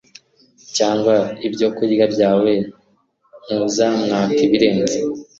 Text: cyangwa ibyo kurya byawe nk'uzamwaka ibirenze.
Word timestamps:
cyangwa 0.77 1.15
ibyo 1.47 1.67
kurya 1.75 2.05
byawe 2.13 2.51
nk'uzamwaka 3.43 4.37
ibirenze. 4.47 4.97